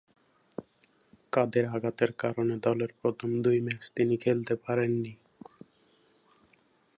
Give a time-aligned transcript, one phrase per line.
[1.33, 5.13] কাঁধের আঘাতের কারণে দলের প্রথম দুই ম্যাচ তিনি খেলতে পারেননি।